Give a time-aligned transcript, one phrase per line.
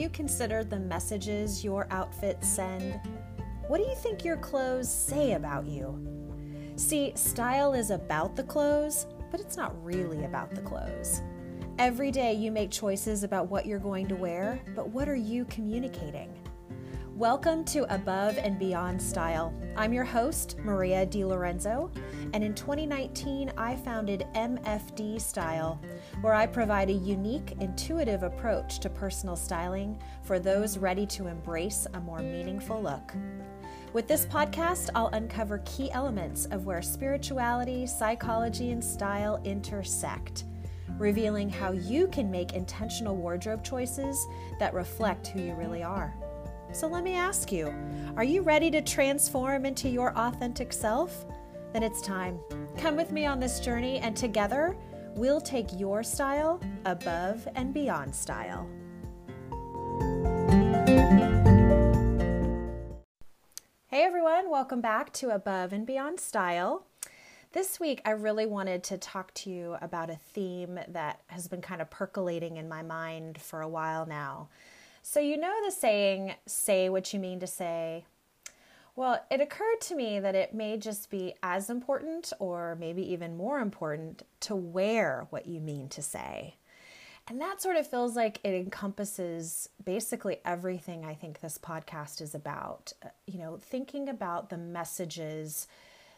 [0.00, 2.98] you considered the messages your outfits send?
[3.68, 6.72] What do you think your clothes say about you?
[6.76, 11.20] See, style is about the clothes, but it's not really about the clothes.
[11.78, 15.44] Every day you make choices about what you're going to wear, but what are you
[15.44, 16.32] communicating?
[17.20, 19.52] Welcome to Above and Beyond Style.
[19.76, 21.94] I'm your host, Maria DiLorenzo,
[22.32, 25.78] and in 2019 I founded MFD Style,
[26.22, 31.86] where I provide a unique, intuitive approach to personal styling for those ready to embrace
[31.92, 33.12] a more meaningful look.
[33.92, 40.44] With this podcast, I'll uncover key elements of where spirituality, psychology, and style intersect,
[40.96, 44.26] revealing how you can make intentional wardrobe choices
[44.58, 46.14] that reflect who you really are.
[46.72, 47.74] So let me ask you
[48.16, 51.26] are you ready to transform into your authentic self?
[51.72, 52.38] Then it's time.
[52.78, 54.76] Come with me on this journey, and together
[55.16, 58.68] we'll take your style above and beyond style.
[63.88, 66.86] Hey everyone, welcome back to Above and Beyond Style.
[67.52, 71.62] This week, I really wanted to talk to you about a theme that has been
[71.62, 74.48] kind of percolating in my mind for a while now.
[75.02, 78.04] So, you know the saying, say what you mean to say?
[78.96, 83.36] Well, it occurred to me that it may just be as important, or maybe even
[83.36, 86.56] more important, to wear what you mean to say.
[87.26, 92.34] And that sort of feels like it encompasses basically everything I think this podcast is
[92.34, 92.92] about.
[93.04, 95.66] Uh, you know, thinking about the messages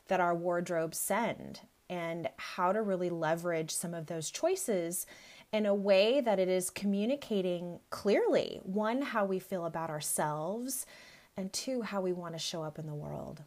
[0.09, 1.61] that our wardrobes send
[1.91, 5.07] and how to really leverage some of those choices
[5.53, 10.87] in a way that it is communicating clearly one, how we feel about ourselves,
[11.37, 13.43] and two, how we want to show up in the world.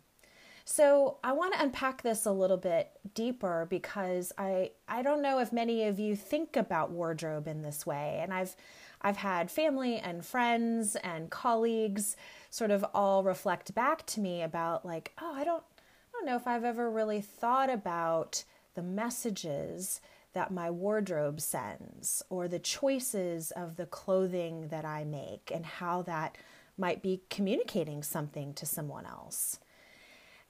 [0.67, 5.39] So, I want to unpack this a little bit deeper because I I don't know
[5.39, 8.55] if many of you think about wardrobe in this way and I've
[9.01, 12.15] I've had family and friends and colleagues
[12.49, 16.35] sort of all reflect back to me about like, oh, I don't I don't know
[16.35, 20.01] if I've ever really thought about the messages
[20.35, 26.01] that my wardrobe sends or the choices of the clothing that I make and how
[26.03, 26.37] that
[26.77, 29.59] might be communicating something to someone else.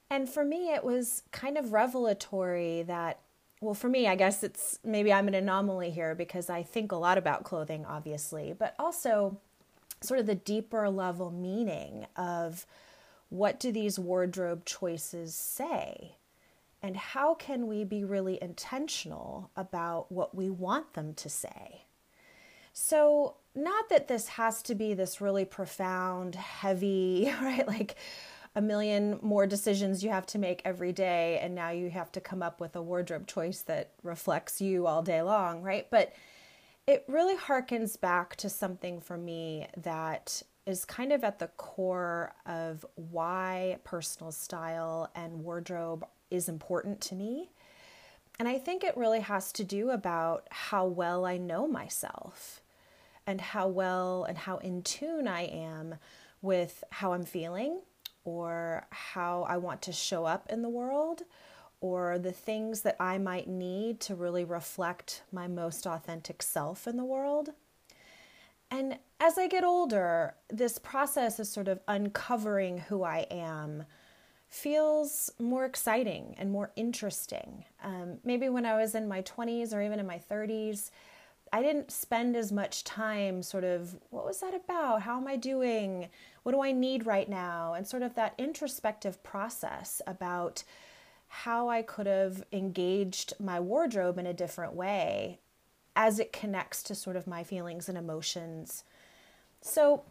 [0.10, 3.20] And for me, it was kind of revelatory that,
[3.62, 6.98] well, for me, I guess it's maybe I'm an anomaly here because I think a
[6.98, 9.40] lot about clothing, obviously, but also
[10.02, 12.66] sort of the deeper level meaning of
[13.30, 16.16] what do these wardrobe choices say?
[16.86, 21.86] And how can we be really intentional about what we want them to say?
[22.74, 27.68] So, not that this has to be this really profound, heavy, right?
[27.68, 27.96] Like
[28.56, 32.22] a million more decisions you have to make every day, and now you have to
[32.22, 35.88] come up with a wardrobe choice that reflects you all day long, right?
[35.90, 36.14] But
[36.86, 42.36] it really harkens back to something for me that is kind of at the core
[42.46, 47.50] of why personal style and wardrobe is important to me.
[48.38, 52.62] And I think it really has to do about how well I know myself
[53.26, 55.96] and how well and how in tune I am
[56.42, 57.80] with how I'm feeling
[58.24, 61.24] or how I want to show up in the world
[61.80, 66.98] or the things that I might need to really reflect my most authentic self in
[66.98, 67.50] the world.
[68.72, 73.86] And as I get older, this process is sort of uncovering who I am
[74.50, 77.66] feels more exciting and more interesting.
[77.84, 80.92] Um, maybe when I was in my 20s or even in my 30s,
[81.52, 85.04] I didn't spend as much time sort of, what was that about?
[85.04, 86.10] How am I doing?
[86.44, 87.74] What do I need right now?
[87.74, 90.64] And sort of that introspective process about
[91.28, 95.40] how I could have engaged my wardrobe in a different way
[95.96, 98.84] as it connects to sort of my feelings and emotions.
[99.62, 100.04] So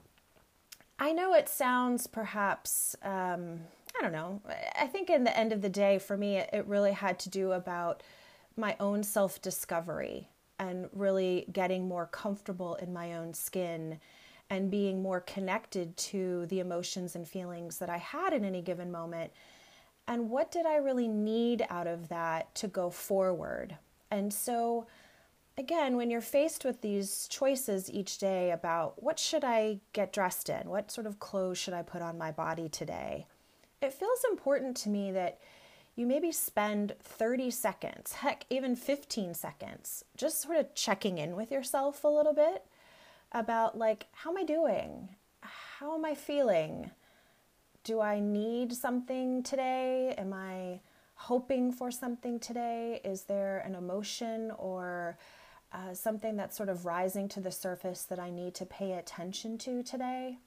[0.99, 3.61] I know it sounds perhaps um,
[3.99, 4.43] I don't know.
[4.78, 7.53] I think in the end of the day, for me, it, really had to do
[7.53, 8.03] about
[8.56, 10.28] my own self discovery
[10.59, 14.01] and really getting more comfortable in my own skin
[14.51, 18.91] and being more connected to the emotions and feelings that I had in any given
[18.91, 19.33] moment.
[20.07, 23.77] And what did I really need out of that to go forward?
[24.10, 24.86] And so,
[25.57, 30.48] again, when you're faced with these choices each day about what should I get dressed
[30.48, 30.69] in?
[30.69, 33.27] What sort of clothes should I put on my body today?
[33.84, 35.39] It feels important to me that
[35.97, 41.53] you maybe spend 30 seconds, heck, even 15 seconds, just sort of checking in with
[41.53, 42.65] yourself a little bit
[43.31, 45.10] about like, how am I doing?
[45.41, 46.91] How am I feeling?
[47.84, 50.15] Do I need something today?
[50.19, 50.81] Am I
[51.15, 53.01] hoping for something today?
[53.04, 55.19] Is there an emotion or
[55.72, 59.59] uh, something that's sort of rising to the surface that I need to pay attention
[59.59, 60.39] to today?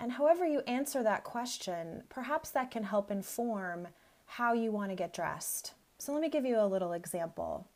[0.00, 3.88] And however you answer that question, perhaps that can help inform
[4.26, 5.74] how you want to get dressed.
[5.98, 7.66] So let me give you a little example.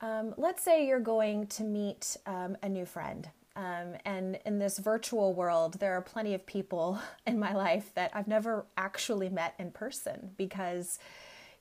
[0.00, 3.28] Um, let's say you're going to meet um, a new friend.
[3.56, 8.10] Um, and in this virtual world, there are plenty of people in my life that
[8.14, 10.98] I've never actually met in person because,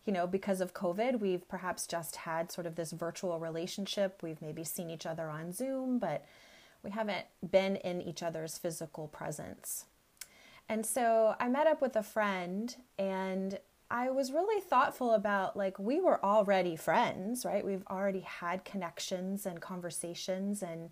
[0.06, 4.22] you know, because of COVID, we've perhaps just had sort of this virtual relationship.
[4.24, 6.26] We've maybe seen each other on Zoom, but
[6.84, 9.86] we haven't been in each other's physical presence.
[10.70, 13.60] And so I met up with a friend and
[13.90, 17.66] I was really thoughtful about like we were already friends, right?
[17.66, 20.90] We've already had connections and conversations and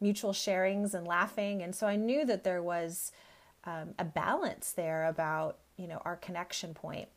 [0.00, 1.62] mutual sharings and laughing.
[1.62, 3.12] And so I knew that there was
[3.64, 7.08] um, a balance there about, you know, our connection point.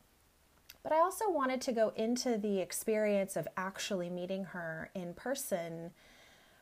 [0.82, 5.92] But I also wanted to go into the experience of actually meeting her in person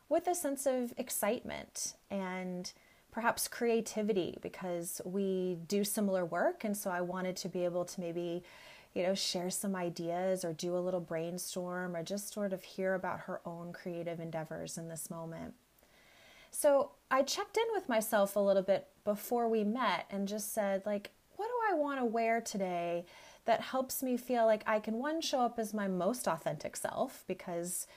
[0.10, 2.72] with a sense of excitement and
[3.12, 8.00] perhaps creativity because we do similar work and so I wanted to be able to
[8.02, 8.44] maybe
[8.94, 12.94] you know share some ideas or do a little brainstorm or just sort of hear
[12.94, 15.54] about her own creative endeavors in this moment.
[16.52, 20.84] So I checked in with myself a little bit before we met and just said
[20.86, 23.06] like what do I want to wear today
[23.46, 27.24] that helps me feel like I can one show up as my most authentic self
[27.28, 27.88] because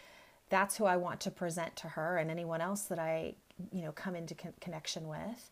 [0.51, 3.35] that's who I want to present to her and anyone else that I,
[3.73, 5.51] you know, come into con- connection with.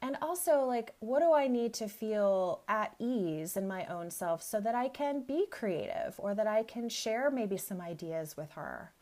[0.00, 4.42] And also, like, what do I need to feel at ease in my own self
[4.42, 8.52] so that I can be creative or that I can share maybe some ideas with
[8.52, 8.92] her?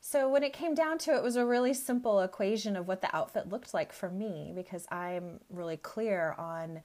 [0.00, 3.00] So, when it came down to it, it was a really simple equation of what
[3.00, 6.82] the outfit looked like for me because I'm really clear on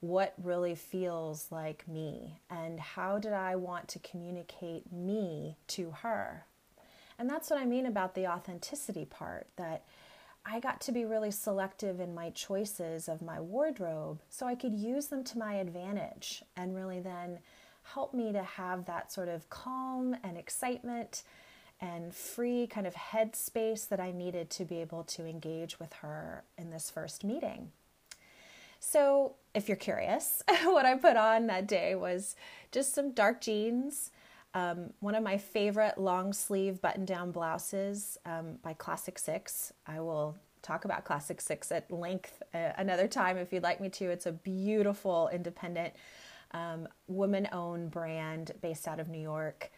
[0.00, 6.44] what really feels like me and how did I want to communicate me to her.
[7.18, 9.84] And that's what I mean about the authenticity part that
[10.44, 14.74] I got to be really selective in my choices of my wardrobe so I could
[14.74, 17.40] use them to my advantage and really then
[17.94, 21.22] help me to have that sort of calm and excitement
[21.80, 26.44] and free kind of headspace that I needed to be able to engage with her
[26.56, 27.70] in this first meeting.
[28.80, 32.36] So, if you're curious, what I put on that day was
[32.72, 34.10] just some dark jeans,
[34.54, 39.72] um, one of my favorite long sleeve button down blouses um, by Classic Six.
[39.86, 43.88] I will talk about Classic Six at length uh, another time if you'd like me
[43.90, 44.06] to.
[44.06, 45.94] It's a beautiful, independent,
[46.52, 49.70] um, woman owned brand based out of New York.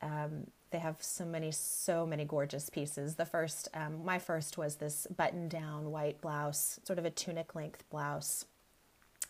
[0.00, 3.16] Um, they have so many, so many gorgeous pieces.
[3.16, 7.54] The first, um, my first was this button down white blouse, sort of a tunic
[7.54, 8.46] length blouse.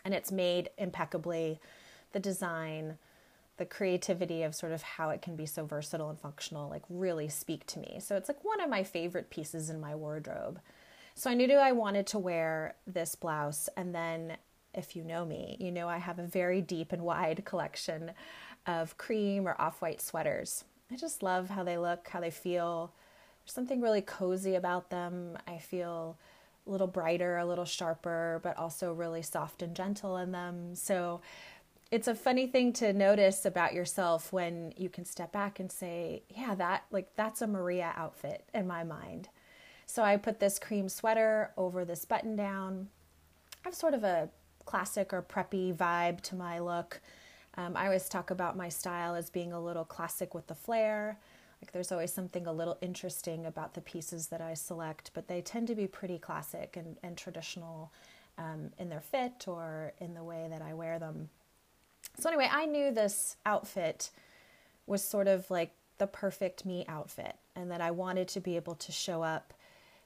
[0.05, 1.61] And it's made impeccably.
[2.13, 2.99] The design,
[3.59, 7.29] the creativity of sort of how it can be so versatile and functional like really
[7.29, 7.99] speak to me.
[8.01, 10.61] So it's like one of my favorite pieces in my wardrobe.
[11.15, 14.37] So I knew I wanted to wear this blouse and then
[14.75, 18.13] if you know me, you know I have a very deep and wide collection
[18.67, 20.65] of cream or off-white sweaters.
[20.91, 22.93] I just love how they look, how they feel.
[23.43, 25.37] There's something really cozy about them.
[25.47, 26.17] I feel
[26.67, 30.75] a little brighter, a little sharper, but also really soft and gentle in them.
[30.75, 31.21] So
[31.93, 36.23] it's a funny thing to notice about yourself when you can step back and say,
[36.31, 39.29] yeah, that like that's a Maria outfit in my mind.
[39.85, 42.89] So I put this cream sweater over this button down.
[43.63, 44.31] I have sort of a
[44.65, 47.03] classic or preppy vibe to my look.
[47.59, 51.19] Um, I always talk about my style as being a little classic with the flair.
[51.61, 55.43] Like there's always something a little interesting about the pieces that I select, but they
[55.43, 57.93] tend to be pretty classic and, and traditional
[58.39, 61.29] um, in their fit or in the way that I wear them.
[62.19, 64.11] So, anyway, I knew this outfit
[64.87, 68.75] was sort of like the perfect me outfit, and that I wanted to be able
[68.75, 69.55] to show up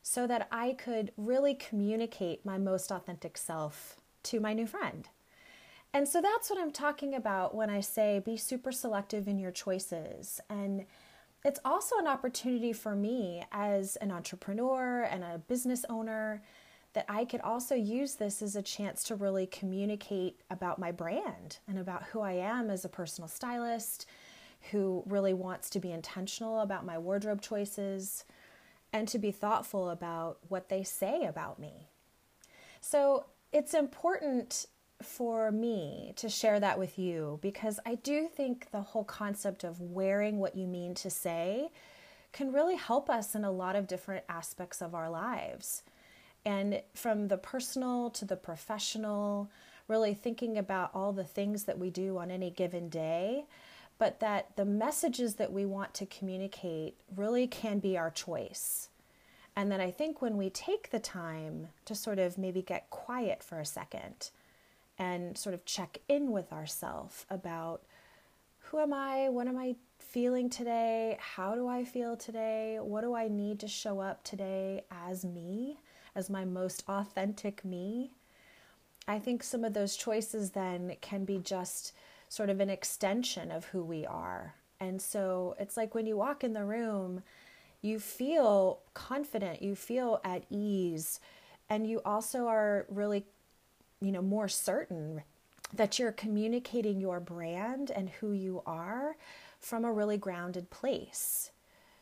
[0.02, 5.08] so that I could really communicate my most authentic self to my new friend.
[5.92, 9.50] And so that's what I'm talking about when I say be super selective in your
[9.50, 10.40] choices.
[10.50, 10.84] And
[11.44, 16.42] it's also an opportunity for me as an entrepreneur and a business owner
[16.96, 21.58] that I could also use this as a chance to really communicate about my brand
[21.68, 24.06] and about who I am as a personal stylist
[24.70, 28.24] who really wants to be intentional about my wardrobe choices
[28.94, 31.90] and to be thoughtful about what they say about me.
[32.80, 34.64] So it's important
[35.02, 39.82] for me to share that with you because I do think the whole concept of
[39.82, 41.68] wearing what you mean to say
[42.32, 45.82] can really help us in a lot of different aspects of our lives.
[46.46, 49.50] And from the personal to the professional,
[49.88, 53.44] really thinking about all the things that we do on any given day,
[53.98, 58.90] but that the messages that we want to communicate really can be our choice.
[59.56, 63.42] And then I think when we take the time to sort of maybe get quiet
[63.42, 64.30] for a second
[64.98, 67.82] and sort of check in with ourselves about
[68.58, 69.30] who am I?
[69.30, 71.16] What am I feeling today?
[71.20, 72.78] How do I feel today?
[72.80, 75.78] What do I need to show up today as me,
[76.16, 78.11] as my most authentic me?
[79.06, 81.92] I think some of those choices then can be just
[82.28, 84.54] sort of an extension of who we are.
[84.80, 87.23] And so it's like when you walk in the room,
[87.82, 91.20] you feel confident, you feel at ease,
[91.70, 93.25] and you also are really,
[94.00, 95.23] you know, more certain
[95.73, 99.16] that you're communicating your brand and who you are
[99.61, 101.50] from a really grounded place.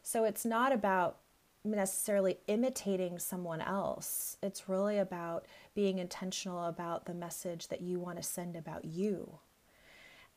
[0.03, 1.19] So it's not about
[1.65, 4.37] necessarily imitating someone else.
[4.43, 9.39] It's really about being intentional about the message that you want to send about you.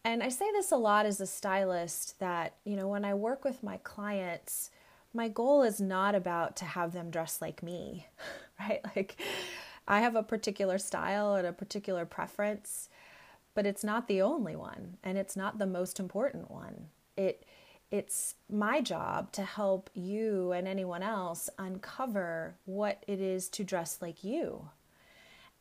[0.04, 3.44] And I say this a lot as a stylist that, you know, when I work
[3.44, 4.72] with my clients,
[5.14, 8.08] my goal is not about to have them dress like me,
[8.60, 8.80] right?
[8.96, 9.18] Like
[9.88, 12.88] I have a particular style and a particular preference,
[13.54, 16.88] but it's not the only one and it's not the most important one.
[17.18, 17.44] It
[17.90, 24.00] it's my job to help you and anyone else uncover what it is to dress
[24.02, 24.70] like you.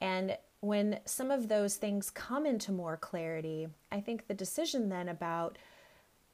[0.00, 5.08] And when some of those things come into more clarity, I think the decision then
[5.08, 5.58] about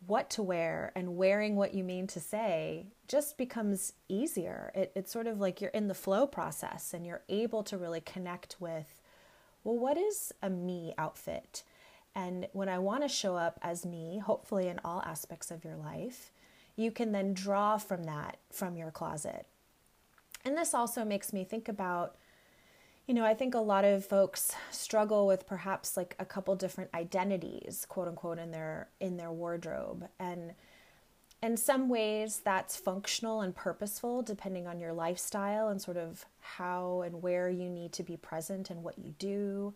[0.06, 4.72] what to wear and wearing what you mean to say just becomes easier.
[4.74, 8.00] It, it's sort of like you're in the flow process and you're able to really
[8.00, 9.00] connect with,
[9.62, 11.62] well, what is a me outfit?
[12.14, 15.76] And when I want to show up as me, hopefully in all aspects of your
[15.76, 16.30] life,
[16.76, 19.46] you can then draw from that from your closet.
[20.44, 22.16] And this also makes me think about
[23.06, 26.90] you know, I think a lot of folks struggle with perhaps like a couple different
[26.94, 30.08] identities, quote unquote, in their in their wardrobe.
[30.20, 30.54] And
[31.42, 37.02] in some ways that's functional and purposeful depending on your lifestyle and sort of how
[37.02, 39.74] and where you need to be present and what you do.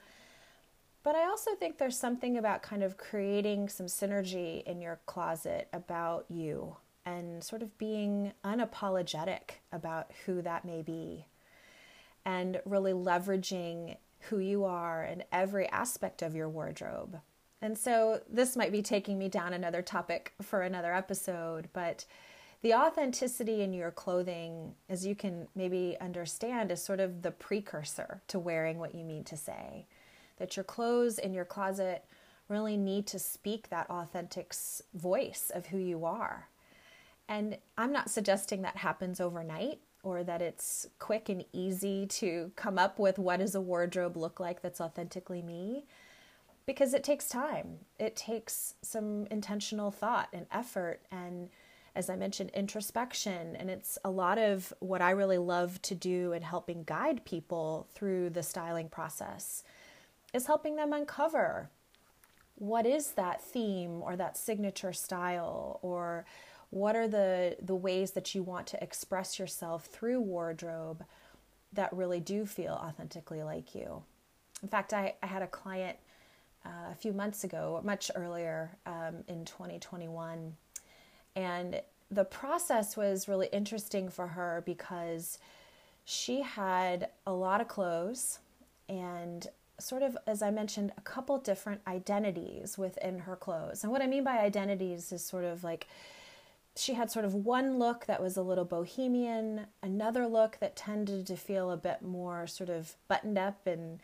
[1.07, 5.69] But I also think there's something about kind of creating some synergy in your closet
[5.73, 11.27] about you and sort of being unapologetic about who that may be
[12.25, 17.21] and really leveraging who you are in every aspect of your wardrobe.
[17.63, 22.05] And so this might be taking me down another topic for another episode, but
[22.63, 28.23] the authenticity in your clothing, as you can maybe understand, is sort of the precursor
[28.27, 29.87] to wearing what you mean to say
[30.39, 32.05] that your clothes in your closet
[32.49, 34.55] really need to speak that authentic
[34.95, 36.49] voice of who you are.
[37.29, 42.79] And I'm not suggesting that happens overnight or that it's quick and easy to come
[42.79, 45.85] up with what does a wardrobe look like that's authentically me
[46.67, 47.79] because it takes time.
[47.99, 51.49] It takes some intentional thought and effort and
[51.97, 53.57] as I mentioned, introspection.
[53.57, 57.89] And it's a lot of what I really love to do in helping guide people
[57.95, 59.65] through the styling process
[60.37, 61.71] is helping them uncover
[62.57, 66.25] what is that theme or that signature style or
[66.71, 71.05] what are the the ways that you want to express yourself through wardrobe
[71.73, 74.03] that really do feel authentically like you.
[74.63, 75.97] In fact i, I had a client
[76.65, 80.55] uh, a few months ago much earlier um, in 2021
[81.35, 85.39] and the process was really interesting for her because
[86.05, 88.39] she had a lot of clothes
[88.89, 93.83] and sort of, as I mentioned, a couple different identities within her clothes.
[93.83, 95.87] And what I mean by identities is sort of like
[96.77, 101.27] she had sort of one look that was a little bohemian, another look that tended
[101.27, 104.01] to feel a bit more sort of buttoned up and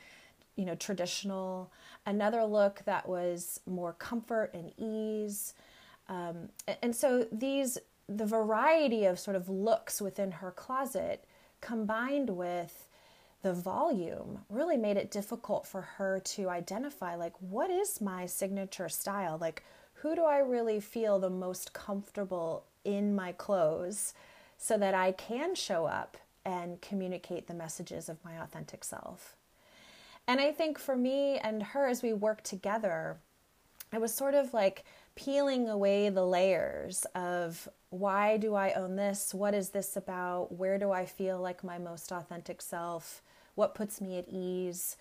[0.56, 1.70] you know traditional,
[2.06, 5.54] another look that was more comfort and ease.
[6.08, 6.48] Um,
[6.82, 11.24] and so these the variety of sort of looks within her closet
[11.60, 12.88] combined with
[13.42, 18.88] the volume really made it difficult for her to identify like what is my signature
[18.88, 19.62] style like
[19.94, 24.14] who do i really feel the most comfortable in my clothes
[24.58, 29.36] so that i can show up and communicate the messages of my authentic self
[30.26, 33.16] and i think for me and her as we work together
[33.92, 34.84] it was sort of like
[35.14, 39.34] peeling away the layers of why do I own this?
[39.34, 40.52] What is this about?
[40.52, 43.20] Where do I feel like my most authentic self?
[43.54, 44.96] What puts me at ease?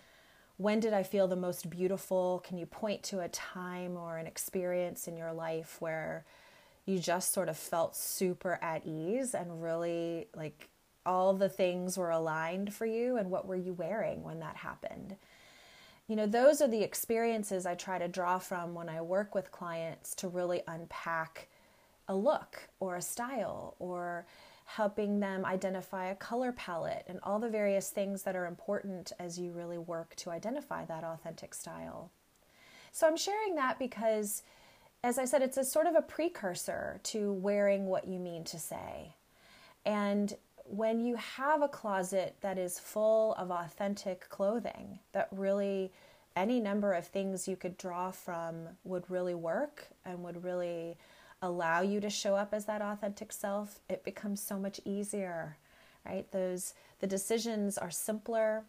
[0.58, 2.43] When did I feel the most beautiful?
[2.46, 6.25] Can you point to a time or an experience in your life where
[6.86, 10.70] you just sort of felt super at ease and really like
[11.05, 13.17] all the things were aligned for you?
[13.17, 15.15] And what were you wearing when that happened?
[16.08, 19.51] You know, those are the experiences I try to draw from when I work with
[19.51, 21.48] clients to really unpack
[22.08, 24.25] a look or a style or
[24.75, 29.37] helping them identify a color palette and all the various things that are important as
[29.37, 32.09] you really work to identify that authentic style.
[32.93, 34.43] So I'm sharing that because,
[35.03, 38.59] as I said, it's a sort of a precursor to wearing what you mean to
[38.59, 39.15] say.
[39.85, 45.91] And when you have a closet that is full of authentic clothing, that really
[46.35, 50.95] any number of things you could draw from would really work and would really
[51.41, 55.57] allow you to show up as that authentic self, it becomes so much easier,
[56.05, 56.29] right?
[56.31, 58.63] Those the decisions are simpler.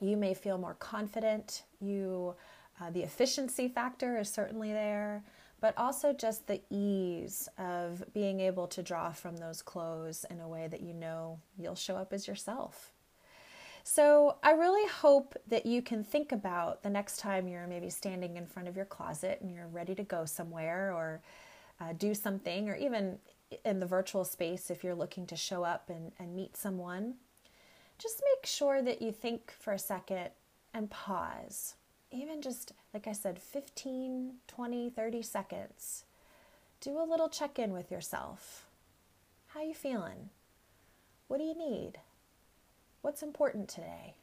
[0.00, 1.64] You may feel more confident.
[1.80, 2.34] You
[2.80, 5.22] uh, the efficiency factor is certainly there,
[5.60, 10.48] but also just the ease of being able to draw from those clothes in a
[10.48, 12.92] way that you know you'll show up as yourself.
[13.82, 18.36] So, I really hope that you can think about the next time you're maybe standing
[18.36, 21.22] in front of your closet and you're ready to go somewhere or
[21.80, 23.18] uh, do something, or even
[23.64, 27.14] in the virtual space if you're looking to show up and, and meet someone.
[27.98, 30.30] Just make sure that you think for a second
[30.72, 31.74] and pause
[32.12, 36.04] even just, like I said, 15, 20, 30 seconds.
[36.80, 38.66] Do a little check in with yourself.
[39.48, 40.30] How you feeling?
[41.28, 41.92] What do you need?
[43.02, 44.14] What's important today?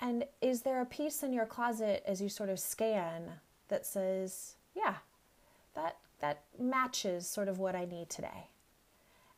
[0.00, 4.54] And is there a piece in your closet as you sort of scan that says,
[4.74, 4.96] yeah,
[5.76, 8.48] that that matches sort of what I need today?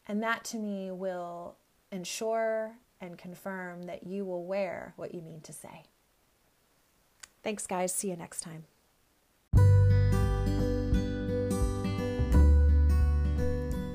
[0.06, 1.56] And that to me will
[1.92, 5.84] ensure and confirm that you will wear what you mean to say.
[7.42, 7.94] Thanks, guys.
[7.94, 8.64] See you next time.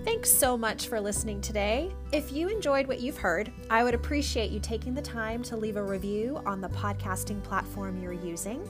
[0.06, 1.94] Thanks so much for listening today.
[2.14, 5.76] If you enjoyed what you've heard, I would appreciate you taking the time to leave
[5.76, 8.66] a review on the podcasting platform you're using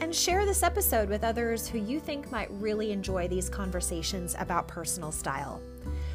[0.00, 4.68] and share this episode with others who you think might really enjoy these conversations about
[4.68, 5.60] personal style.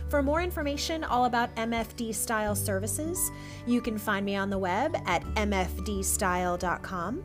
[0.10, 3.32] For more information all about MFD Style services,
[3.66, 7.24] you can find me on the web at mfdstyle.com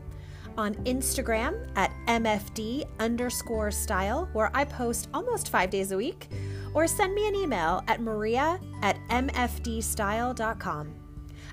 [0.56, 6.28] on Instagram at MFD underscore style, where I post almost five days a week,
[6.74, 11.05] or send me an email at maria at mfdstyle.com.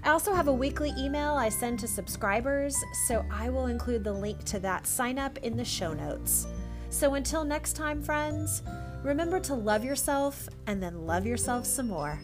[0.05, 2.75] I also have a weekly email I send to subscribers,
[3.07, 6.45] so I will include the link to that sign up in the show notes.
[6.89, 8.63] So until next time, friends,
[9.01, 12.19] remember to love yourself and then love yourself some more.